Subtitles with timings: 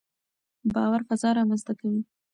[0.73, 1.97] باور فضا رامنځته کړئ.